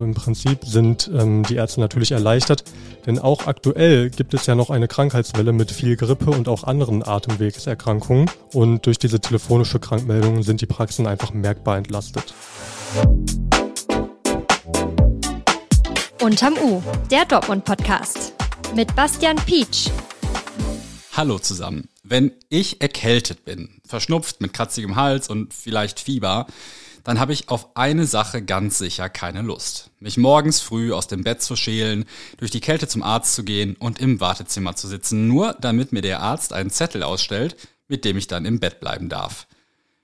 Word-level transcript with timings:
Im 0.00 0.14
Prinzip 0.14 0.60
sind 0.64 1.10
ähm, 1.12 1.42
die 1.42 1.56
Ärzte 1.56 1.80
natürlich 1.80 2.12
erleichtert, 2.12 2.62
denn 3.04 3.18
auch 3.18 3.48
aktuell 3.48 4.10
gibt 4.10 4.32
es 4.32 4.46
ja 4.46 4.54
noch 4.54 4.70
eine 4.70 4.86
Krankheitswelle 4.86 5.52
mit 5.52 5.72
viel 5.72 5.96
Grippe 5.96 6.30
und 6.30 6.46
auch 6.46 6.62
anderen 6.62 7.04
Atemwegserkrankungen. 7.04 8.30
Und 8.52 8.86
durch 8.86 8.98
diese 8.98 9.18
telefonische 9.18 9.80
Krankmeldung 9.80 10.44
sind 10.44 10.60
die 10.60 10.66
Praxen 10.66 11.08
einfach 11.08 11.32
merkbar 11.32 11.78
entlastet. 11.78 12.32
Unterm 16.22 16.54
U, 16.62 16.80
der 17.10 17.24
Dortmund-Podcast 17.24 18.34
mit 18.76 18.94
Bastian 18.94 19.34
Pietsch. 19.34 19.90
Hallo 21.16 21.40
zusammen. 21.40 21.88
Wenn 22.04 22.30
ich 22.50 22.80
erkältet 22.80 23.44
bin, 23.44 23.80
verschnupft 23.84 24.40
mit 24.40 24.52
kratzigem 24.52 24.94
Hals 24.94 25.28
und 25.28 25.52
vielleicht 25.52 25.98
Fieber, 25.98 26.46
dann 27.04 27.20
habe 27.20 27.32
ich 27.32 27.48
auf 27.48 27.76
eine 27.76 28.06
Sache 28.06 28.42
ganz 28.42 28.78
sicher 28.78 29.08
keine 29.08 29.42
Lust. 29.42 29.90
Mich 30.00 30.16
morgens 30.16 30.60
früh 30.60 30.92
aus 30.92 31.06
dem 31.06 31.24
Bett 31.24 31.42
zu 31.42 31.56
schälen, 31.56 32.04
durch 32.36 32.50
die 32.50 32.60
Kälte 32.60 32.88
zum 32.88 33.02
Arzt 33.02 33.34
zu 33.34 33.44
gehen 33.44 33.76
und 33.76 34.00
im 34.00 34.20
Wartezimmer 34.20 34.76
zu 34.76 34.88
sitzen, 34.88 35.28
nur 35.28 35.56
damit 35.60 35.92
mir 35.92 36.02
der 36.02 36.20
Arzt 36.20 36.52
einen 36.52 36.70
Zettel 36.70 37.02
ausstellt, 37.02 37.56
mit 37.88 38.04
dem 38.04 38.16
ich 38.16 38.26
dann 38.26 38.44
im 38.44 38.60
Bett 38.60 38.80
bleiben 38.80 39.08
darf. 39.08 39.46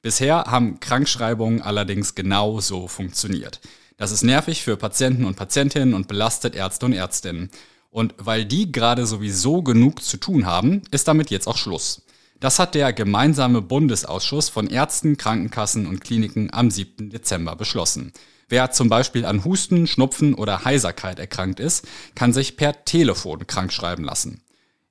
Bisher 0.02 0.45
haben 0.45 0.80
Krankschreibungen 0.80 1.62
allerdings 1.62 2.15
genau 2.15 2.61
so 2.61 2.88
funktioniert. 2.88 3.61
Das 3.97 4.11
ist 4.11 4.23
nervig 4.23 4.63
für 4.63 4.77
Patienten 4.77 5.24
und 5.24 5.37
Patientinnen 5.37 5.95
und 5.95 6.09
belastet 6.09 6.55
Ärzte 6.55 6.87
und 6.87 6.93
Ärztinnen. 6.93 7.51
Und 7.91 8.15
weil 8.19 8.45
die 8.45 8.73
gerade 8.73 9.07
sowieso 9.07 9.63
genug 9.63 10.02
zu 10.02 10.16
tun 10.16 10.47
haben, 10.47 10.83
ist 10.91 11.07
damit 11.07 11.30
jetzt 11.30 11.47
auch 11.47 11.57
Schluss. 11.57 12.02
Das 12.45 12.59
hat 12.59 12.75
der 12.75 12.93
gemeinsame 12.93 13.62
Bundesausschuss 13.62 14.51
von 14.51 14.66
Ärzten, 14.66 15.16
Krankenkassen 15.16 15.87
und 15.87 16.05
Kliniken 16.05 16.52
am 16.52 16.71
7. 16.71 17.09
Dezember 17.09 17.57
beschlossen. 17.57 18.12
Wer 18.51 18.71
zum 18.71 18.91
Beispiel 18.91 19.25
an 19.25 19.47
Husten, 19.47 19.87
Schnupfen 19.87 20.35
oder 20.35 20.66
Heiserkeit 20.66 21.19
erkrankt 21.19 21.59
ist, 21.59 21.88
kann 22.15 22.35
sich 22.35 22.59
per 22.59 22.85
Telefon 22.85 23.46
krankschreiben 23.46 24.05
lassen. 24.05 24.43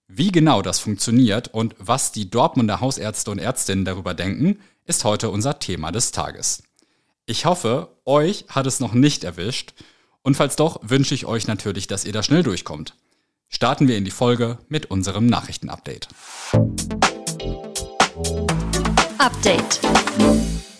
Wie 0.07 0.31
genau 0.31 0.63
das 0.63 0.79
funktioniert 0.79 1.53
und 1.53 1.75
was 1.77 2.11
die 2.11 2.27
Dortmunder 2.27 2.81
Hausärzte 2.81 3.29
und 3.29 3.37
Ärztinnen 3.37 3.85
darüber 3.85 4.15
denken, 4.15 4.57
ist 4.87 5.03
heute 5.03 5.29
unser 5.29 5.59
Thema 5.59 5.91
des 5.91 6.11
Tages. 6.11 6.63
Ich 7.27 7.45
hoffe, 7.45 7.89
euch 8.03 8.45
hat 8.49 8.65
es 8.65 8.79
noch 8.79 8.93
nicht 8.93 9.23
erwischt 9.23 9.75
und 10.23 10.33
falls 10.33 10.55
doch, 10.55 10.79
wünsche 10.81 11.13
ich 11.13 11.27
euch 11.27 11.45
natürlich, 11.45 11.85
dass 11.85 12.03
ihr 12.03 12.13
da 12.13 12.23
schnell 12.23 12.41
durchkommt. 12.41 12.95
Starten 13.47 13.87
wir 13.87 13.95
in 13.95 14.05
die 14.05 14.09
Folge 14.09 14.57
mit 14.69 14.89
unserem 14.89 15.27
Nachrichtenupdate. 15.27 16.07
Update. 19.23 19.79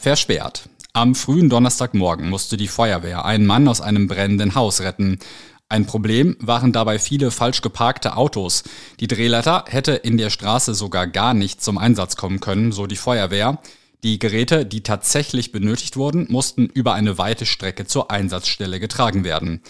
Versperrt. 0.01 0.67
Am 0.91 1.15
frühen 1.15 1.49
Donnerstagmorgen 1.49 2.29
musste 2.29 2.57
die 2.57 2.67
Feuerwehr 2.67 3.23
einen 3.23 3.45
Mann 3.45 3.69
aus 3.69 3.79
einem 3.79 4.09
brennenden 4.09 4.53
Haus 4.53 4.81
retten. 4.81 5.19
Ein 5.69 5.85
Problem 5.85 6.35
waren 6.41 6.73
dabei 6.73 6.99
viele 6.99 7.31
falsch 7.31 7.61
geparkte 7.61 8.17
Autos. 8.17 8.63
Die 8.99 9.07
Drehleiter 9.07 9.63
hätte 9.69 9.93
in 9.93 10.17
der 10.17 10.29
Straße 10.29 10.73
sogar 10.73 11.07
gar 11.07 11.33
nicht 11.33 11.63
zum 11.63 11.77
Einsatz 11.77 12.17
kommen 12.17 12.41
können, 12.41 12.73
so 12.73 12.85
die 12.85 12.97
Feuerwehr. 12.97 13.59
Die 14.03 14.19
Geräte, 14.19 14.65
die 14.65 14.83
tatsächlich 14.83 15.53
benötigt 15.53 15.95
wurden, 15.95 16.27
mussten 16.29 16.65
über 16.65 16.95
eine 16.95 17.17
weite 17.17 17.45
Strecke 17.45 17.85
zur 17.85 18.11
Einsatzstelle 18.11 18.81
getragen 18.81 19.23
werden. 19.23 19.61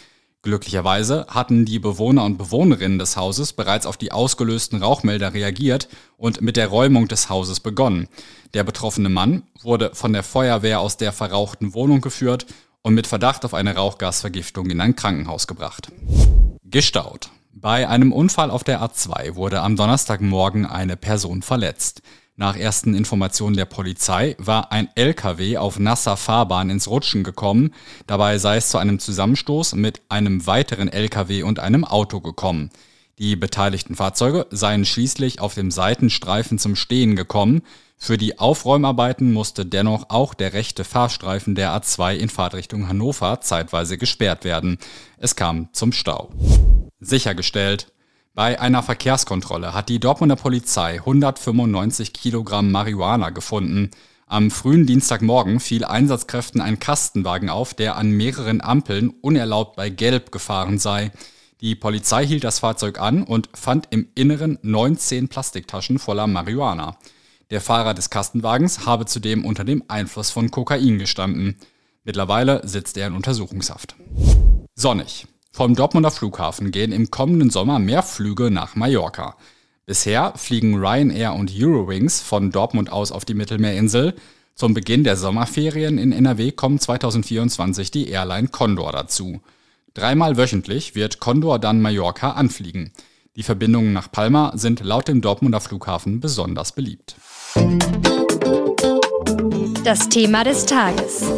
Glücklicherweise 0.43 1.25
hatten 1.29 1.63
die 1.63 1.79
Bewohner 1.79 2.25
und 2.25 2.37
Bewohnerinnen 2.37 2.99
des 2.99 3.15
Hauses 3.15 3.53
bereits 3.53 3.85
auf 3.85 3.95
die 3.95 4.11
ausgelösten 4.11 4.83
Rauchmelder 4.83 5.33
reagiert 5.33 5.87
und 6.17 6.41
mit 6.41 6.57
der 6.57 6.67
Räumung 6.67 7.07
des 7.07 7.29
Hauses 7.29 7.61
begonnen. 7.61 8.09
Der 8.53 8.65
betroffene 8.65 9.07
Mann 9.07 9.43
wurde 9.61 9.91
von 9.93 10.11
der 10.11 10.21
Feuerwehr 10.21 10.81
aus 10.81 10.97
der 10.97 11.13
verrauchten 11.13 11.73
Wohnung 11.73 12.01
geführt 12.01 12.45
und 12.81 12.93
mit 12.93 13.07
Verdacht 13.07 13.45
auf 13.45 13.53
eine 13.53 13.73
Rauchgasvergiftung 13.75 14.69
in 14.69 14.81
ein 14.81 14.97
Krankenhaus 14.97 15.47
gebracht. 15.47 15.93
Gestaut. 16.65 17.29
Bei 17.53 17.87
einem 17.87 18.11
Unfall 18.11 18.51
auf 18.51 18.65
der 18.65 18.81
A2 18.81 19.35
wurde 19.35 19.61
am 19.61 19.77
Donnerstagmorgen 19.77 20.65
eine 20.65 20.97
Person 20.97 21.41
verletzt. 21.41 22.01
Nach 22.35 22.57
ersten 22.57 22.95
Informationen 22.95 23.55
der 23.55 23.65
Polizei 23.65 24.35
war 24.39 24.71
ein 24.71 24.89
LKW 24.95 25.57
auf 25.57 25.77
nasser 25.77 26.17
Fahrbahn 26.17 26.71
ins 26.71 26.87
Rutschen 26.87 27.23
gekommen. 27.23 27.75
Dabei 28.07 28.39
sei 28.39 28.57
es 28.57 28.69
zu 28.69 28.79
einem 28.79 28.97
Zusammenstoß 28.97 29.75
mit 29.75 30.01
einem 30.09 30.47
weiteren 30.47 30.87
LKW 30.87 31.43
und 31.43 31.59
einem 31.59 31.85
Auto 31.85 32.21
gekommen. 32.21 32.71
Die 33.19 33.35
beteiligten 33.35 33.95
Fahrzeuge 33.95 34.47
seien 34.49 34.83
schließlich 34.83 35.41
auf 35.41 35.53
dem 35.53 35.69
Seitenstreifen 35.69 36.57
zum 36.57 36.75
Stehen 36.75 37.15
gekommen. 37.15 37.61
Für 37.97 38.17
die 38.17 38.39
Aufräumarbeiten 38.39 39.31
musste 39.31 39.63
dennoch 39.63 40.09
auch 40.09 40.33
der 40.33 40.53
rechte 40.53 40.83
Fahrstreifen 40.83 41.53
der 41.53 41.79
A2 41.79 42.15
in 42.15 42.29
Fahrtrichtung 42.29 42.87
Hannover 42.87 43.41
zeitweise 43.41 43.99
gesperrt 43.99 44.43
werden. 44.43 44.79
Es 45.19 45.35
kam 45.35 45.69
zum 45.71 45.91
Stau. 45.91 46.31
Sichergestellt, 46.99 47.92
bei 48.35 48.59
einer 48.59 48.81
Verkehrskontrolle 48.81 49.73
hat 49.73 49.89
die 49.89 49.99
Dortmunder 49.99 50.35
Polizei 50.35 50.95
195 50.95 52.13
Kilogramm 52.13 52.71
Marihuana 52.71 53.29
gefunden. 53.29 53.91
Am 54.25 54.49
frühen 54.49 54.87
Dienstagmorgen 54.87 55.59
fiel 55.59 55.85
Einsatzkräften 55.85 56.59
ein 56.59 56.79
Kastenwagen 56.79 57.49
auf, 57.49 57.75
der 57.75 57.95
an 57.95 58.09
mehreren 58.09 58.61
Ampeln 58.61 59.09
unerlaubt 59.21 59.75
bei 59.75 59.89
Gelb 59.89 60.31
gefahren 60.31 60.79
sei. 60.79 61.11
Die 61.61 61.75
Polizei 61.75 62.25
hielt 62.25 62.43
das 62.43 62.59
Fahrzeug 62.59 62.99
an 62.99 63.23
und 63.23 63.49
fand 63.53 63.87
im 63.91 64.07
Inneren 64.15 64.57
19 64.63 65.27
Plastiktaschen 65.27 65.99
voller 65.99 66.25
Marihuana. 66.25 66.97
Der 67.51 67.61
Fahrer 67.61 67.93
des 67.93 68.09
Kastenwagens 68.09 68.87
habe 68.87 69.05
zudem 69.05 69.45
unter 69.45 69.63
dem 69.63 69.83
Einfluss 69.87 70.31
von 70.31 70.49
Kokain 70.49 70.97
gestanden. 70.97 71.57
Mittlerweile 72.03 72.67
sitzt 72.67 72.97
er 72.97 73.07
in 73.07 73.13
Untersuchungshaft. 73.13 73.95
Sonnig. 74.73 75.27
Vom 75.55 75.75
Dortmunder 75.75 76.09
Flughafen 76.09 76.71
gehen 76.71 76.91
im 76.91 77.11
kommenden 77.11 77.51
Sommer 77.51 77.77
mehr 77.77 78.01
Flüge 78.01 78.49
nach 78.49 78.75
Mallorca. 78.75 79.35
Bisher 79.85 80.33
fliegen 80.35 80.83
Ryanair 80.83 81.35
und 81.35 81.51
Eurowings 81.55 82.21
von 82.21 82.49
Dortmund 82.49 82.91
aus 82.91 83.11
auf 83.11 83.23
die 83.23 83.35
Mittelmeerinsel. 83.35 84.15
Zum 84.55 84.73
Beginn 84.73 85.03
der 85.03 85.15
Sommerferien 85.15 85.99
in 85.99 86.11
NRW 86.11 86.53
kommt 86.53 86.81
2024 86.81 87.91
die 87.91 88.09
Airline 88.09 88.47
Condor 88.47 88.91
dazu. 88.91 89.41
Dreimal 89.93 90.37
wöchentlich 90.37 90.95
wird 90.95 91.19
Condor 91.19 91.59
dann 91.59 91.81
Mallorca 91.81 92.31
anfliegen. 92.31 92.91
Die 93.35 93.43
Verbindungen 93.43 93.93
nach 93.93 94.11
Palma 94.11 94.53
sind 94.55 94.79
laut 94.83 95.07
dem 95.07 95.21
Dortmunder 95.21 95.61
Flughafen 95.61 96.19
besonders 96.19 96.71
beliebt. 96.71 97.15
Das 99.83 100.09
Thema 100.09 100.43
des 100.43 100.65
Tages. 100.65 101.31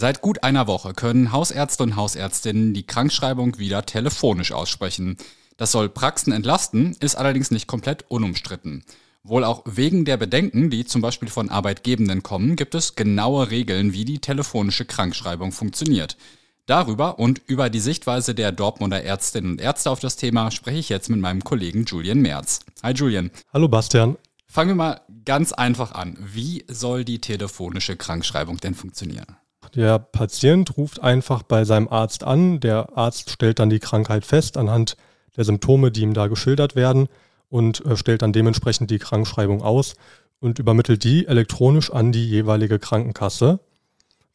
Seit 0.00 0.22
gut 0.22 0.44
einer 0.44 0.66
Woche 0.66 0.94
können 0.94 1.30
Hausärzte 1.30 1.82
und 1.82 1.94
Hausärztinnen 1.94 2.72
die 2.72 2.86
Krankschreibung 2.86 3.58
wieder 3.58 3.84
telefonisch 3.84 4.50
aussprechen. 4.50 5.18
Das 5.58 5.72
soll 5.72 5.90
Praxen 5.90 6.32
entlasten, 6.32 6.96
ist 7.00 7.16
allerdings 7.16 7.50
nicht 7.50 7.66
komplett 7.66 8.06
unumstritten. 8.08 8.82
Wohl 9.24 9.44
auch 9.44 9.62
wegen 9.66 10.06
der 10.06 10.16
Bedenken, 10.16 10.70
die 10.70 10.86
zum 10.86 11.02
Beispiel 11.02 11.28
von 11.28 11.50
Arbeitgebenden 11.50 12.22
kommen, 12.22 12.56
gibt 12.56 12.74
es 12.74 12.94
genaue 12.94 13.50
Regeln, 13.50 13.92
wie 13.92 14.06
die 14.06 14.20
telefonische 14.20 14.86
Krankschreibung 14.86 15.52
funktioniert. 15.52 16.16
Darüber 16.64 17.18
und 17.18 17.42
über 17.46 17.68
die 17.68 17.78
Sichtweise 17.78 18.34
der 18.34 18.52
Dortmunder 18.52 19.04
Ärztinnen 19.04 19.50
und 19.50 19.60
Ärzte 19.60 19.90
auf 19.90 20.00
das 20.00 20.16
Thema 20.16 20.50
spreche 20.50 20.78
ich 20.78 20.88
jetzt 20.88 21.10
mit 21.10 21.20
meinem 21.20 21.44
Kollegen 21.44 21.84
Julian 21.84 22.20
Merz. 22.20 22.60
Hi 22.82 22.94
Julian. 22.94 23.30
Hallo 23.52 23.68
Bastian. 23.68 24.16
Fangen 24.46 24.70
wir 24.70 24.76
mal 24.76 25.00
ganz 25.26 25.52
einfach 25.52 25.92
an. 25.92 26.16
Wie 26.18 26.64
soll 26.68 27.04
die 27.04 27.20
telefonische 27.20 27.98
Krankschreibung 27.98 28.56
denn 28.56 28.74
funktionieren? 28.74 29.36
Der 29.74 29.98
Patient 29.98 30.76
ruft 30.76 31.00
einfach 31.02 31.42
bei 31.42 31.64
seinem 31.64 31.88
Arzt 31.88 32.24
an. 32.24 32.60
Der 32.60 32.96
Arzt 32.96 33.30
stellt 33.30 33.58
dann 33.58 33.70
die 33.70 33.78
Krankheit 33.78 34.24
fest 34.24 34.56
anhand 34.56 34.96
der 35.36 35.44
Symptome, 35.44 35.90
die 35.92 36.02
ihm 36.02 36.14
da 36.14 36.26
geschildert 36.26 36.74
werden 36.74 37.08
und 37.48 37.84
äh, 37.86 37.96
stellt 37.96 38.22
dann 38.22 38.32
dementsprechend 38.32 38.90
die 38.90 38.98
Krankschreibung 38.98 39.62
aus 39.62 39.94
und 40.40 40.58
übermittelt 40.58 41.04
die 41.04 41.26
elektronisch 41.26 41.92
an 41.92 42.12
die 42.12 42.28
jeweilige 42.28 42.78
Krankenkasse. 42.78 43.60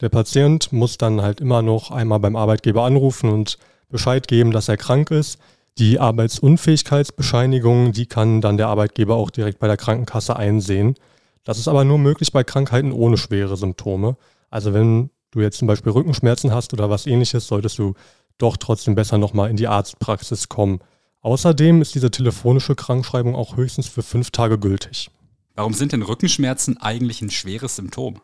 Der 0.01 0.09
Patient 0.09 0.71
muss 0.71 0.97
dann 0.97 1.21
halt 1.21 1.41
immer 1.41 1.61
noch 1.61 1.91
einmal 1.91 2.19
beim 2.19 2.35
Arbeitgeber 2.35 2.83
anrufen 2.83 3.29
und 3.29 3.57
Bescheid 3.89 4.27
geben, 4.27 4.51
dass 4.51 4.67
er 4.67 4.77
krank 4.77 5.11
ist. 5.11 5.39
Die 5.77 5.99
Arbeitsunfähigkeitsbescheinigung, 5.99 7.91
die 7.91 8.05
kann 8.05 8.41
dann 8.41 8.57
der 8.57 8.67
Arbeitgeber 8.67 9.15
auch 9.15 9.29
direkt 9.29 9.59
bei 9.59 9.67
der 9.67 9.77
Krankenkasse 9.77 10.35
einsehen. 10.35 10.95
Das 11.43 11.57
ist 11.57 11.67
aber 11.67 11.83
nur 11.83 11.97
möglich 11.97 12.31
bei 12.31 12.43
Krankheiten 12.43 12.91
ohne 12.91 13.17
schwere 13.17 13.57
Symptome. 13.57 14.17
Also 14.49 14.73
wenn 14.73 15.09
du 15.31 15.41
jetzt 15.41 15.57
zum 15.57 15.67
Beispiel 15.67 15.91
Rückenschmerzen 15.91 16.51
hast 16.51 16.73
oder 16.73 16.89
was 16.89 17.07
ähnliches, 17.07 17.47
solltest 17.47 17.77
du 17.77 17.93
doch 18.37 18.57
trotzdem 18.57 18.95
besser 18.95 19.17
nochmal 19.17 19.49
in 19.49 19.57
die 19.57 19.67
Arztpraxis 19.67 20.49
kommen. 20.49 20.79
Außerdem 21.21 21.81
ist 21.81 21.95
diese 21.95 22.11
telefonische 22.11 22.75
Krankschreibung 22.75 23.35
auch 23.35 23.57
höchstens 23.57 23.87
für 23.87 24.03
fünf 24.03 24.31
Tage 24.31 24.59
gültig. 24.59 25.09
Warum 25.55 25.73
sind 25.73 25.93
denn 25.93 26.01
Rückenschmerzen 26.01 26.77
eigentlich 26.77 27.21
ein 27.21 27.31
schweres 27.31 27.77
Symptom? 27.77 28.21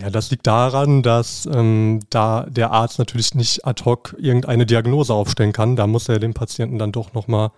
Ja, 0.00 0.10
das 0.10 0.30
liegt 0.30 0.46
daran, 0.46 1.02
dass 1.02 1.48
ähm, 1.50 2.00
da 2.10 2.46
der 2.48 2.72
Arzt 2.72 2.98
natürlich 2.98 3.34
nicht 3.34 3.64
ad 3.64 3.84
hoc 3.84 4.14
irgendeine 4.18 4.66
Diagnose 4.66 5.14
aufstellen 5.14 5.52
kann. 5.52 5.76
Da 5.76 5.86
muss 5.86 6.08
er 6.08 6.18
den 6.18 6.34
Patienten 6.34 6.78
dann 6.78 6.92
doch 6.92 7.14
nochmal 7.14 7.52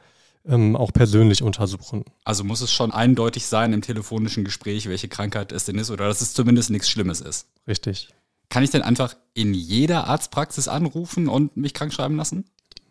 ähm, 0.46 0.76
auch 0.76 0.92
persönlich 0.92 1.42
untersuchen. 1.42 2.04
Also 2.24 2.44
muss 2.44 2.60
es 2.60 2.72
schon 2.72 2.92
eindeutig 2.92 3.46
sein 3.46 3.72
im 3.72 3.82
telefonischen 3.82 4.44
Gespräch, 4.44 4.88
welche 4.88 5.08
Krankheit 5.08 5.52
es 5.52 5.64
denn 5.64 5.78
ist 5.78 5.90
oder 5.90 6.06
dass 6.06 6.20
es 6.20 6.32
zumindest 6.32 6.70
nichts 6.70 6.88
Schlimmes 6.88 7.20
ist. 7.20 7.46
Richtig. 7.66 8.10
Kann 8.50 8.62
ich 8.62 8.70
denn 8.70 8.82
einfach 8.82 9.14
in 9.32 9.54
jeder 9.54 10.08
Arztpraxis 10.08 10.68
anrufen 10.68 11.28
und 11.28 11.56
mich 11.56 11.72
krank 11.72 11.94
schreiben 11.94 12.16
lassen? 12.16 12.44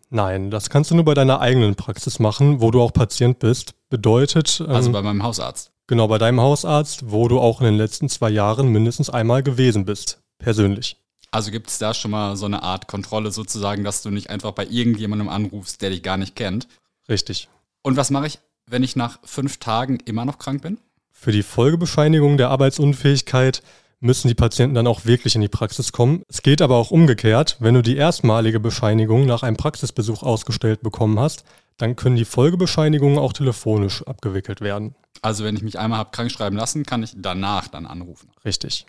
Nein, 0.09 0.50
das 0.50 0.69
kannst 0.71 0.89
du 0.89 0.95
nur 0.95 1.06
bei 1.06 1.13
deiner 1.13 1.39
eigenen 1.39 1.75
Praxis 1.75 2.17
machen, 2.17 2.61
wo 2.61 2.71
du 2.71 2.81
auch 2.81 2.94
Patient 2.94 3.38
bist. 3.38 3.75
Bedeutet. 3.89 4.61
Ähm, 4.61 4.71
also 4.71 4.91
bei 4.91 5.01
meinem 5.03 5.21
Hausarzt. 5.21 5.71
Genau, 5.85 6.07
bei 6.07 6.17
deinem 6.17 6.41
Hausarzt, 6.41 7.11
wo 7.11 7.27
du 7.27 7.39
auch 7.39 7.61
in 7.61 7.65
den 7.65 7.77
letzten 7.77 8.09
zwei 8.09 8.29
Jahren 8.29 8.69
mindestens 8.69 9.09
einmal 9.09 9.44
gewesen 9.44 9.85
bist. 9.85 10.21
Persönlich. 10.39 10.97
Also 11.31 11.51
gibt 11.51 11.69
es 11.69 11.77
da 11.77 11.94
schon 11.94 12.11
mal 12.11 12.35
so 12.38 12.45
eine 12.45 12.63
Art 12.63 12.88
Kontrolle 12.88 13.31
sozusagen, 13.31 13.83
dass 13.83 14.01
du 14.01 14.09
nicht 14.09 14.29
einfach 14.29 14.51
bei 14.51 14.65
irgendjemandem 14.65 15.29
anrufst, 15.29 15.81
der 15.81 15.91
dich 15.91 16.01
gar 16.01 16.17
nicht 16.17 16.35
kennt? 16.35 16.67
Richtig. 17.07 17.50
Und 17.83 17.97
was 17.97 18.09
mache 18.09 18.27
ich, 18.27 18.39
wenn 18.65 18.81
ich 18.81 18.95
nach 18.95 19.19
fünf 19.23 19.57
Tagen 19.57 20.00
immer 20.06 20.25
noch 20.25 20.39
krank 20.39 20.61
bin? 20.61 20.79
Für 21.11 21.31
die 21.31 21.44
Folgebescheinigung 21.44 22.38
der 22.38 22.50
Arbeitsunfähigkeit 22.50 23.61
müssen 23.99 24.27
die 24.27 24.35
Patienten 24.35 24.75
dann 24.75 24.87
auch 24.87 25.05
wirklich 25.05 25.35
in 25.35 25.41
die 25.41 25.49
Praxis 25.49 25.91
kommen. 25.91 26.23
Es 26.29 26.41
geht 26.41 26.61
aber 26.61 26.77
auch 26.77 26.91
umgekehrt. 26.91 27.57
Wenn 27.59 27.73
du 27.73 27.81
die 27.81 27.97
erstmalige 27.97 28.59
Bescheinigung 28.59 29.25
nach 29.25 29.43
einem 29.43 29.57
Praxisbesuch 29.57 30.23
ausgestellt 30.23 30.81
bekommen 30.81 31.19
hast, 31.19 31.43
dann 31.77 31.95
können 31.95 32.15
die 32.15 32.25
Folgebescheinigungen 32.25 33.17
auch 33.17 33.33
telefonisch 33.33 34.03
abgewickelt 34.05 34.61
werden. 34.61 34.95
Also 35.21 35.43
wenn 35.43 35.55
ich 35.55 35.61
mich 35.61 35.79
einmal 35.79 35.99
habe 35.99 36.11
krank 36.11 36.31
schreiben 36.31 36.55
lassen, 36.55 36.85
kann 36.85 37.03
ich 37.03 37.13
danach 37.15 37.67
dann 37.67 37.85
anrufen. 37.85 38.29
Richtig. 38.45 38.85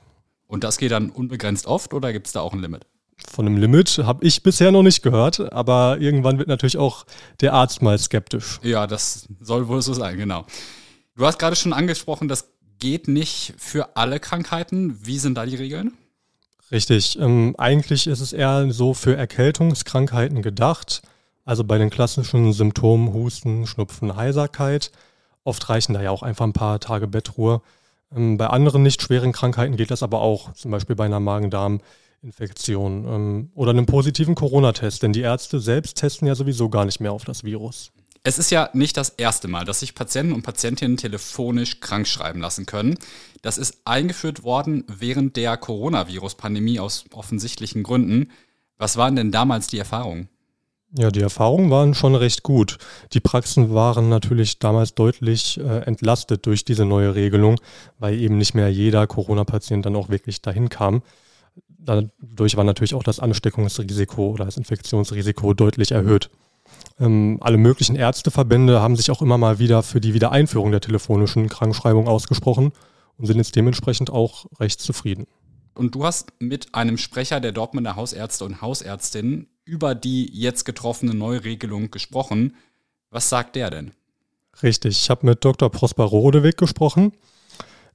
Und 0.47 0.65
das 0.65 0.79
geht 0.79 0.91
dann 0.91 1.11
unbegrenzt 1.11 1.67
oft 1.67 1.95
oder 1.95 2.13
gibt 2.13 2.27
es 2.27 2.33
da 2.33 2.41
auch 2.41 2.53
ein 2.53 2.61
Limit? 2.61 2.87
Von 3.29 3.47
einem 3.47 3.59
Limit 3.59 3.99
habe 3.99 4.25
ich 4.25 4.43
bisher 4.43 4.73
noch 4.73 4.83
nicht 4.83 5.03
gehört, 5.03 5.53
aber 5.53 5.99
irgendwann 6.01 6.39
wird 6.39 6.49
natürlich 6.49 6.79
auch 6.79 7.05
der 7.41 7.53
Arzt 7.53 7.83
mal 7.83 7.99
skeptisch. 7.99 8.59
Ja, 8.63 8.87
das 8.87 9.29
soll 9.41 9.69
wohl 9.69 9.83
so 9.83 9.93
sein, 9.93 10.17
genau. 10.17 10.47
Du 11.17 11.27
hast 11.27 11.39
gerade 11.39 11.55
schon 11.55 11.73
angesprochen, 11.73 12.29
das 12.29 12.51
geht 12.81 13.09
nicht 13.09 13.55
für 13.59 13.97
alle 13.97 14.19
Krankheiten. 14.19 14.99
Wie 15.07 15.19
sind 15.19 15.37
da 15.37 15.47
die 15.47 15.57
Regeln? 15.57 15.93
Richtig. 16.73 17.19
Ähm, 17.19 17.55
eigentlich 17.59 18.07
ist 18.07 18.21
es 18.21 18.33
eher 18.33 18.73
so 18.73 18.95
für 18.95 19.17
Erkältungskrankheiten 19.17 20.43
gedacht. 20.43 21.03
Also 21.45 21.65
bei 21.65 21.79
den 21.79 21.91
klassischen 21.91 22.53
Symptomen 22.53 23.13
Husten, 23.13 23.67
Schnupfen, 23.67 24.15
Heiserkeit. 24.15 24.91
Oft 25.45 25.69
reichen 25.69 25.95
da 25.95 26.03
ja 26.03 26.11
auch 26.11 26.23
einfach 26.23 26.45
ein 26.45 26.53
paar 26.53 26.81
Tage 26.81 27.07
Bettruhe. 27.07 27.63
Ähm, 28.15 28.37
bei 28.37 28.47
anderen 28.47 28.83
nicht 28.83 29.03
schweren 29.03 29.33
Krankheiten 29.33 29.77
geht 29.77 29.91
das 29.91 30.03
aber 30.03 30.21
auch, 30.21 30.53
zum 30.53 30.71
Beispiel 30.71 30.97
bei 30.97 31.07
einer 31.07 31.21
Magen-Darm-Infektion 31.21 33.05
ähm, 33.07 33.51
oder 33.55 33.71
einem 33.71 33.87
positiven 33.87 34.35
Corona-Test, 34.35 35.03
denn 35.03 35.13
die 35.13 35.23
Ärzte 35.23 35.61
selbst 35.61 35.97
testen 35.97 36.29
ja 36.29 36.35
sowieso 36.35 36.69
gar 36.69 36.85
nicht 36.85 37.01
mehr 37.01 37.13
auf 37.13 37.25
das 37.25 37.45
Virus. 37.45 37.93
Es 38.23 38.39
ist 38.39 38.51
ja 38.51 38.69
nicht 38.75 38.99
das 38.99 39.09
erste 39.11 39.49
Mal, 39.49 39.65
dass 39.65 39.81
sich 39.81 39.95
Patienten 39.95 40.35
und 40.35 40.43
Patientinnen 40.43 40.99
telefonisch 40.99 41.81
krankschreiben 41.81 42.43
lassen 42.43 42.67
können. 42.67 42.99
Das 43.41 43.57
ist 43.57 43.79
eingeführt 43.87 44.43
worden 44.43 44.85
während 44.89 45.37
der 45.37 45.57
Coronavirus-Pandemie 45.57 46.81
aus 46.81 47.07
offensichtlichen 47.13 47.83
Gründen. 47.83 48.31
Was 48.77 48.99
waren 48.99 49.17
denn 49.17 49.33
damals 49.33 49.69
die 49.69 49.79
Erfahrungen? 49.79 50.29
Ja, 50.99 51.11
die 51.11 51.21
Erfahrungen 51.21 51.71
waren 51.71 51.95
schon 51.95 52.15
recht 52.15 52.43
gut. 52.43 52.77
Die 53.13 53.21
Praxen 53.21 53.73
waren 53.73 54.09
natürlich 54.09 54.59
damals 54.59 54.95
deutlich 54.95 55.59
äh, 55.59 55.85
entlastet 55.85 56.45
durch 56.47 56.65
diese 56.65 56.85
neue 56.85 57.15
Regelung, 57.15 57.61
weil 57.99 58.19
eben 58.19 58.37
nicht 58.37 58.55
mehr 58.55 58.69
jeder 58.71 59.07
Corona-Patient 59.07 59.87
dann 59.87 59.97
auch 59.97 60.09
wirklich 60.09 60.43
dahin 60.43 60.69
kam. 60.69 61.03
Dadurch 61.69 62.57
war 62.57 62.65
natürlich 62.65 62.95
auch 62.95 63.05
das 63.05 63.21
Ansteckungsrisiko 63.21 64.31
oder 64.31 64.45
das 64.45 64.57
Infektionsrisiko 64.57 65.55
deutlich 65.55 65.93
erhöht. 65.93 66.29
Ähm, 67.01 67.39
alle 67.41 67.57
möglichen 67.57 67.97
Ärzteverbände 67.97 68.81
haben 68.83 68.95
sich 68.95 69.11
auch 69.11 69.23
immer 69.23 69.39
mal 69.39 69.59
wieder 69.59 69.83
für 69.83 70.01
die 70.01 70.13
Wiedereinführung 70.13 70.71
der 70.71 70.83
telefonischen 70.83 71.49
Krankschreibung 71.49 72.07
ausgesprochen 72.07 72.73
und 73.17 73.27
sind 73.27 73.39
jetzt 73.39 73.57
dementsprechend 73.57 74.11
auch 74.11 74.47
recht 74.61 74.81
zufrieden. 74.81 75.27
Und 75.75 75.95
du 75.95 76.05
hast 76.05 76.33
mit 76.41 76.75
einem 76.75 76.99
Sprecher 76.99 77.41
der 77.41 77.53
Dortmunder 77.53 77.97
Hausärzte 77.97 78.45
und 78.45 78.61
Hausärztinnen 78.61 79.49
über 79.65 79.95
die 79.95 80.31
jetzt 80.31 80.65
getroffene 80.65 81.15
Neuregelung 81.15 81.91
gesprochen. 81.91 82.55
Was 83.11 83.31
sagt 83.31 83.57
der 83.57 83.71
denn? 83.71 83.93
Richtig, 84.63 85.01
ich 85.01 85.11
habe 85.11 85.27
mit 85.27 85.45
Dr. 85.45 85.71
Prosper 85.71 86.05
Rodewig 86.05 86.57
gesprochen. 86.57 87.13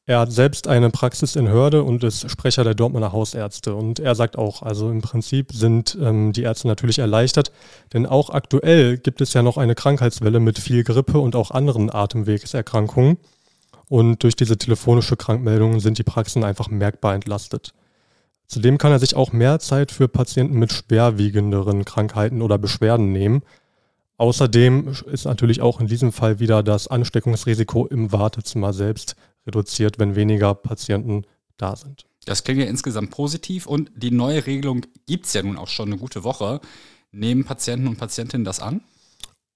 Er 0.08 0.20
hat 0.20 0.32
selbst 0.32 0.68
eine 0.68 0.92
Praxis 0.92 1.36
in 1.36 1.48
Hörde 1.48 1.82
und 1.82 2.04
ist 2.04 2.30
Sprecher 2.30 2.64
der 2.64 2.76
Dortmunder 2.76 3.12
Hausärzte. 3.12 3.74
Und 3.74 4.00
er 4.00 4.14
sagt 4.14 4.38
auch, 4.38 4.62
also 4.62 4.92
im 4.92 5.02
Prinzip 5.02 5.52
sind 5.52 5.98
ähm, 6.00 6.32
die 6.32 6.44
Ärzte 6.44 6.68
natürlich 6.68 7.00
erleichtert, 7.00 7.52
denn 7.92 8.06
auch 8.06 8.30
aktuell 8.30 8.98
gibt 8.98 9.22
es 9.22 9.34
ja 9.34 9.42
noch 9.42 9.58
eine 9.58 9.74
Krankheitswelle 9.74 10.40
mit 10.40 10.60
viel 10.60 10.84
Grippe 10.84 11.18
und 11.18 11.36
auch 11.36 11.50
anderen 11.50 11.92
Atemwegserkrankungen. 11.92 13.18
Und 13.90 14.22
durch 14.22 14.36
diese 14.36 14.58
telefonische 14.58 15.18
Krankmeldung 15.18 15.80
sind 15.80 15.98
die 15.98 16.04
Praxen 16.04 16.44
einfach 16.44 16.70
merkbar 16.70 17.16
entlastet. 17.16 17.74
Zudem 18.48 18.78
kann 18.78 18.92
er 18.92 19.00
sich 19.00 19.16
auch 19.16 19.34
mehr 19.34 19.58
Zeit 19.58 19.92
für 19.92 20.08
Patienten 20.08 20.60
mit 20.60 20.72
schwerwiegenderen 20.72 21.84
Krankheiten 21.84 22.44
oder 22.44 22.60
Beschwerden 22.60 23.12
nehmen. 23.12 23.42
Außerdem 24.18 24.94
ist 25.12 25.26
natürlich 25.26 25.62
auch 25.62 25.82
in 25.82 25.88
diesem 25.88 26.12
Fall 26.12 26.40
wieder 26.40 26.62
das 26.62 26.88
Ansteckungsrisiko 26.88 27.88
im 27.88 28.12
Wartezimmer 28.12 28.72
selbst 28.72 29.16
reduziert, 29.46 30.00
wenn 30.00 30.16
weniger 30.16 30.54
Patienten 30.54 31.26
da 31.58 31.76
sind. 31.76 32.06
Das 32.26 32.44
klingt 32.44 32.60
ja 32.60 32.66
insgesamt 32.66 33.12
positiv 33.12 33.68
und 33.68 33.92
die 33.96 34.12
neue 34.12 34.46
Regelung 34.46 34.86
gibt 35.06 35.28
es 35.28 35.34
ja 35.34 35.44
nun 35.44 35.58
auch 35.58 35.68
schon 35.68 35.90
eine 35.90 35.98
gute 35.98 36.24
Woche. 36.24 36.60
Nehmen 37.12 37.46
Patienten 37.46 37.88
und 37.88 37.98
Patientinnen 37.98 38.46
das 38.46 38.60
an? 38.60 38.82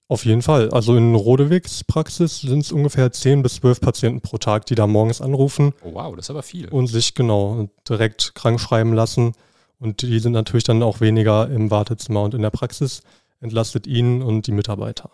Auf 0.07 0.25
jeden 0.25 0.41
Fall. 0.41 0.71
Also 0.71 0.95
in 0.95 1.13
Rodewigs 1.13 1.83
Praxis 1.83 2.41
sind 2.41 2.59
es 2.59 2.71
ungefähr 2.71 3.11
10 3.11 3.43
bis 3.43 3.55
12 3.55 3.81
Patienten 3.81 4.21
pro 4.21 4.37
Tag, 4.37 4.65
die 4.65 4.75
da 4.75 4.87
morgens 4.87 5.21
anrufen. 5.21 5.73
Oh 5.83 5.93
wow, 5.93 6.15
das 6.15 6.25
ist 6.25 6.29
aber 6.31 6.41
viel. 6.41 6.67
Und 6.69 6.87
sich 6.87 7.13
genau 7.13 7.69
direkt 7.87 8.33
krank 8.33 8.59
schreiben 8.59 8.93
lassen. 8.93 9.33
Und 9.77 10.01
die 10.01 10.19
sind 10.19 10.31
natürlich 10.31 10.63
dann 10.63 10.81
auch 10.81 10.99
weniger 10.99 11.49
im 11.49 11.69
Wartezimmer 11.69 12.23
und 12.23 12.33
in 12.33 12.41
der 12.41 12.49
Praxis, 12.49 13.01
entlastet 13.39 13.87
ihn 13.87 14.21
und 14.21 14.47
die 14.47 14.51
Mitarbeiter. 14.51 15.11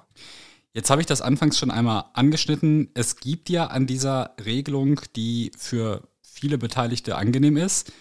Jetzt 0.76 0.90
habe 0.90 1.00
ich 1.00 1.08
das 1.08 1.22
anfangs 1.22 1.58
schon 1.58 1.72
einmal 1.72 2.04
angeschnitten. 2.12 2.90
Es 2.96 3.16
gibt 3.16 3.50
ja 3.50 3.68
an 3.68 3.88
dieser 3.88 4.36
Regelung, 4.44 5.00
die 5.16 5.52
für 5.58 6.02
viele 6.22 6.58
Beteiligte 6.58 7.16
angenehm 7.16 7.56
ist, 7.56 7.94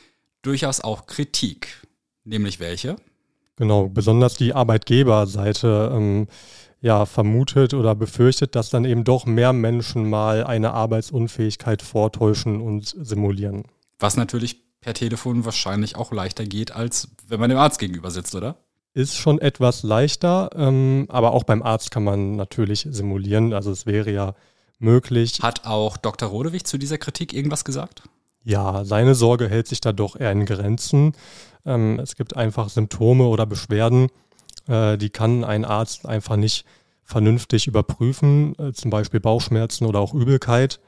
durchaus 0.42 0.80
auch 0.80 1.06
Kritik. 1.06 1.86
Nämlich 2.24 2.58
welche? 2.58 2.96
Genau, 3.54 3.88
besonders 3.88 4.34
die 4.34 4.54
Arbeitgeberseite 4.54 5.92
ähm, 5.94 6.26
ja, 6.80 7.06
vermutet 7.06 7.74
oder 7.74 7.94
befürchtet, 7.94 8.56
dass 8.56 8.70
dann 8.70 8.84
eben 8.84 9.04
doch 9.04 9.24
mehr 9.24 9.52
Menschen 9.52 10.10
mal 10.10 10.42
eine 10.42 10.72
Arbeitsunfähigkeit 10.72 11.80
vortäuschen 11.80 12.60
und 12.60 12.92
simulieren. 12.98 13.62
Was 14.00 14.16
natürlich 14.16 14.64
per 14.80 14.94
Telefon 14.94 15.44
wahrscheinlich 15.44 15.94
auch 15.94 16.10
leichter 16.10 16.44
geht, 16.44 16.72
als 16.72 17.08
wenn 17.28 17.38
man 17.38 17.50
dem 17.50 17.58
Arzt 17.58 17.78
gegenüber 17.78 18.10
sitzt, 18.10 18.34
oder? 18.34 18.63
Ist 18.94 19.16
schon 19.16 19.40
etwas 19.40 19.82
leichter, 19.82 20.50
ähm, 20.54 21.06
aber 21.08 21.32
auch 21.32 21.42
beim 21.42 21.62
Arzt 21.62 21.90
kann 21.90 22.04
man 22.04 22.36
natürlich 22.36 22.86
simulieren. 22.88 23.52
Also 23.52 23.72
es 23.72 23.86
wäre 23.86 24.10
ja 24.12 24.34
möglich. 24.78 25.40
Hat 25.42 25.66
auch 25.66 25.96
Dr. 25.96 26.28
Rodewig 26.28 26.64
zu 26.64 26.78
dieser 26.78 26.98
Kritik 26.98 27.32
irgendwas 27.32 27.64
gesagt? 27.64 28.04
Ja, 28.44 28.84
seine 28.84 29.14
Sorge 29.14 29.48
hält 29.48 29.66
sich 29.66 29.80
da 29.80 29.92
doch 29.92 30.14
eher 30.14 30.30
in 30.30 30.46
Grenzen. 30.46 31.14
Ähm, 31.66 31.98
es 31.98 32.14
gibt 32.14 32.36
einfach 32.36 32.68
Symptome 32.68 33.24
oder 33.24 33.46
Beschwerden, 33.46 34.10
äh, 34.68 34.96
die 34.96 35.10
kann 35.10 35.44
ein 35.44 35.64
Arzt 35.64 36.06
einfach 36.06 36.36
nicht 36.36 36.64
vernünftig 37.02 37.66
überprüfen, 37.66 38.54
äh, 38.58 38.72
zum 38.72 38.90
Beispiel 38.90 39.20
Bauchschmerzen 39.20 39.86
oder 39.86 40.00
auch 40.00 40.14
Übelkeit. 40.14 40.80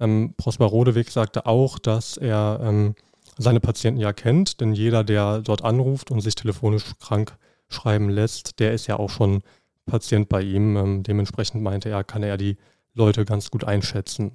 Ähm, 0.00 0.34
Prosper 0.36 0.66
Rodewig 0.66 1.10
sagte 1.10 1.46
auch, 1.46 1.78
dass 1.78 2.16
er 2.16 2.60
ähm, 2.62 2.94
seine 3.36 3.60
Patienten 3.60 4.00
ja 4.00 4.12
kennt, 4.12 4.60
denn 4.60 4.74
jeder, 4.74 5.04
der 5.04 5.40
dort 5.40 5.64
anruft 5.64 6.10
und 6.10 6.20
sich 6.20 6.34
telefonisch 6.34 6.84
krank 7.00 7.36
schreiben 7.68 8.08
lässt, 8.08 8.58
der 8.60 8.72
ist 8.72 8.86
ja 8.86 8.98
auch 8.98 9.10
schon 9.10 9.42
Patient 9.86 10.28
bei 10.28 10.42
ihm. 10.42 10.76
Ähm, 10.76 11.02
dementsprechend 11.02 11.62
meinte 11.62 11.88
er, 11.88 12.04
kann 12.04 12.22
er 12.22 12.36
die 12.36 12.56
Leute 12.94 13.24
ganz 13.24 13.50
gut 13.50 13.64
einschätzen. 13.64 14.32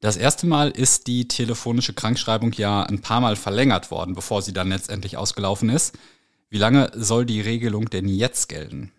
Das 0.00 0.16
erste 0.16 0.46
Mal 0.46 0.70
ist 0.70 1.06
die 1.06 1.28
telefonische 1.28 1.92
Krankschreibung 1.92 2.52
ja 2.54 2.82
ein 2.82 3.00
paar 3.00 3.20
Mal 3.20 3.36
verlängert 3.36 3.90
worden, 3.90 4.14
bevor 4.14 4.42
sie 4.42 4.52
dann 4.52 4.68
letztendlich 4.68 5.16
ausgelaufen 5.16 5.68
ist. 5.68 5.96
Wie 6.50 6.58
lange 6.58 6.90
soll 6.94 7.24
die 7.24 7.40
Regelung 7.40 7.88
denn 7.88 8.08
jetzt 8.08 8.48
gelten? 8.48 8.92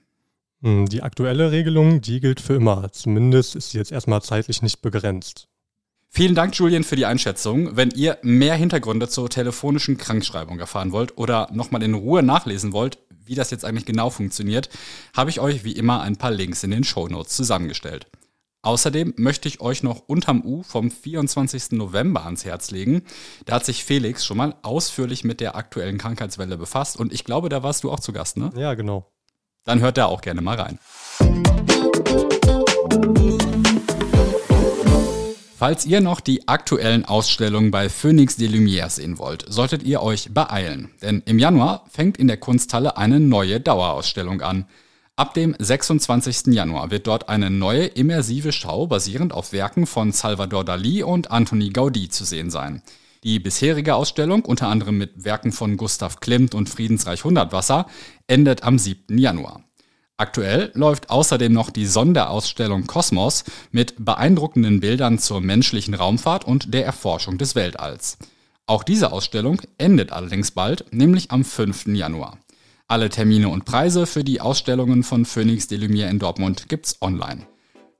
Hm, 0.61 0.87
die 0.87 1.03
aktuelle 1.03 1.51
Regelung, 1.51 1.99
die 1.99 2.21
gilt 2.21 2.39
für 2.39 2.55
immer. 2.55 2.91
Zumindest 2.93 3.55
ist 3.55 3.71
sie 3.71 3.77
jetzt 3.77 3.91
erstmal 3.91 4.21
zeitlich 4.21 4.61
nicht 4.61 4.81
begrenzt. 4.81 5.49
Vielen 6.15 6.35
Dank, 6.35 6.55
Julian, 6.55 6.83
für 6.83 6.95
die 6.95 7.07
Einschätzung. 7.07 7.75
Wenn 7.75 7.89
ihr 7.89 8.19
mehr 8.21 8.53
Hintergründe 8.53 9.09
zur 9.09 9.31
telefonischen 9.31 9.97
Krankschreibung 9.97 10.59
erfahren 10.59 10.91
wollt 10.91 11.17
oder 11.17 11.49
nochmal 11.51 11.81
in 11.81 11.95
Ruhe 11.95 12.21
nachlesen 12.21 12.71
wollt, 12.71 12.99
wie 13.25 13.33
das 13.33 13.49
jetzt 13.49 13.65
eigentlich 13.65 13.87
genau 13.87 14.11
funktioniert, 14.11 14.69
habe 15.17 15.31
ich 15.31 15.39
euch 15.39 15.63
wie 15.63 15.71
immer 15.71 16.01
ein 16.01 16.17
paar 16.17 16.29
Links 16.29 16.63
in 16.63 16.69
den 16.69 16.83
Shownotes 16.83 17.35
zusammengestellt. 17.35 18.05
Außerdem 18.61 19.15
möchte 19.17 19.47
ich 19.47 19.59
euch 19.59 19.81
noch 19.81 20.03
unterm 20.07 20.45
U 20.45 20.61
vom 20.61 20.91
24. 20.91 21.71
November 21.71 22.25
ans 22.25 22.45
Herz 22.45 22.69
legen. 22.69 23.01
Da 23.45 23.55
hat 23.55 23.65
sich 23.65 23.83
Felix 23.83 24.23
schon 24.23 24.37
mal 24.37 24.53
ausführlich 24.61 25.23
mit 25.23 25.39
der 25.39 25.55
aktuellen 25.55 25.97
Krankheitswelle 25.97 26.59
befasst 26.59 26.95
und 26.95 27.11
ich 27.11 27.23
glaube, 27.23 27.49
da 27.49 27.63
warst 27.63 27.83
du 27.83 27.91
auch 27.91 27.99
zu 27.99 28.13
Gast, 28.13 28.37
ne? 28.37 28.51
Ja, 28.55 28.75
genau. 28.75 29.11
Dann 29.63 29.81
hört 29.81 29.97
da 29.97 30.05
auch 30.05 30.21
gerne 30.21 30.41
mal 30.41 30.59
rein. 30.59 30.77
Falls 35.63 35.85
ihr 35.85 36.01
noch 36.01 36.19
die 36.19 36.45
aktuellen 36.49 37.05
Ausstellungen 37.05 37.71
bei 37.71 37.87
Phoenix 37.87 38.35
des 38.35 38.51
Lumières 38.51 38.95
sehen 38.95 39.17
wollt, 39.17 39.45
solltet 39.47 39.83
ihr 39.83 40.03
euch 40.03 40.33
beeilen. 40.33 40.89
Denn 41.01 41.23
im 41.25 41.39
Januar 41.39 41.85
fängt 41.89 42.17
in 42.17 42.27
der 42.27 42.35
Kunsthalle 42.35 42.97
eine 42.97 43.21
neue 43.21 43.61
Dauerausstellung 43.61 44.41
an. 44.41 44.65
Ab 45.15 45.33
dem 45.33 45.55
26. 45.57 46.47
Januar 46.47 46.91
wird 46.91 47.07
dort 47.07 47.29
eine 47.29 47.49
neue 47.49 47.85
immersive 47.85 48.51
Schau 48.51 48.87
basierend 48.87 49.31
auf 49.31 49.53
Werken 49.53 49.85
von 49.85 50.11
Salvador 50.11 50.65
Dali 50.65 51.01
und 51.01 51.31
Antoni 51.31 51.69
Gaudí 51.69 52.09
zu 52.09 52.25
sehen 52.25 52.51
sein. 52.51 52.81
Die 53.23 53.39
bisherige 53.39 53.95
Ausstellung, 53.95 54.43
unter 54.43 54.67
anderem 54.67 54.97
mit 54.97 55.23
Werken 55.23 55.53
von 55.53 55.77
Gustav 55.77 56.19
Klimt 56.19 56.55
und 56.55 56.67
Friedensreich 56.67 57.23
Hundertwasser, 57.23 57.87
endet 58.27 58.63
am 58.63 58.77
7. 58.77 59.17
Januar. 59.17 59.63
Aktuell 60.17 60.71
läuft 60.75 61.09
außerdem 61.09 61.51
noch 61.51 61.71
die 61.71 61.87
Sonderausstellung 61.87 62.85
Kosmos 62.85 63.45
mit 63.71 63.95
beeindruckenden 63.97 64.79
Bildern 64.79 65.17
zur 65.17 65.41
menschlichen 65.41 65.95
Raumfahrt 65.95 66.45
und 66.45 66.73
der 66.73 66.85
Erforschung 66.85 67.39
des 67.39 67.55
Weltalls. 67.55 68.19
Auch 68.67 68.83
diese 68.83 69.11
Ausstellung 69.11 69.61
endet 69.77 70.11
allerdings 70.11 70.51
bald, 70.51 70.85
nämlich 70.91 71.31
am 71.31 71.43
5. 71.43 71.87
Januar. 71.87 72.37
Alle 72.87 73.09
Termine 73.09 73.49
und 73.49 73.65
Preise 73.65 74.05
für 74.05 74.23
die 74.23 74.39
Ausstellungen 74.39 75.03
von 75.03 75.25
Phoenix 75.25 75.67
de 75.67 75.79
Lumière 75.79 76.09
in 76.09 76.19
Dortmund 76.19 76.69
gibt's 76.69 77.01
online. 77.01 77.47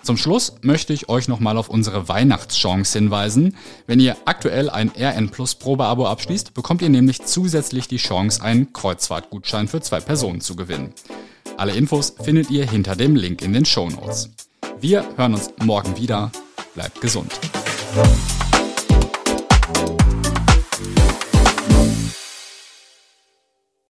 Zum 0.04 0.18
Schluss 0.18 0.56
möchte 0.62 0.94
ich 0.94 1.10
euch 1.10 1.28
nochmal 1.28 1.58
auf 1.58 1.70
unsere 1.70 2.10
Weihnachtschance 2.10 3.00
hinweisen. 3.00 3.56
Wenn 3.88 4.00
ihr 4.00 4.18
aktuell 4.26 4.70
ein 4.70 4.92
RN 4.96 5.30
Plus 5.30 5.56
Probeabo 5.56 6.06
abschließt, 6.08 6.54
bekommt 6.54 6.82
ihr 6.82 6.90
nämlich 6.90 7.24
zusätzlich 7.24 7.88
die 7.88 7.98
Chance, 7.98 8.44
einen 8.44 8.72
Kreuzfahrtgutschein 8.72 9.68
für 9.68 9.82
zwei 9.82 10.02
Personen 10.02 10.42
zu 10.42 10.56
gewinnen. 10.56 10.94
Alle 11.58 11.74
Infos 11.74 12.14
findet 12.24 12.50
ihr 12.50 12.70
hinter 12.70 12.96
dem 12.96 13.16
Link 13.16 13.42
in 13.42 13.54
den 13.54 13.66
Show 13.66 13.90
Notes. 13.90 14.30
Wir 14.80 15.06
hören 15.18 15.34
uns 15.34 15.52
morgen 15.64 15.98
wieder. 15.98 16.32
Bleibt 16.74 17.00
gesund. 17.02 17.32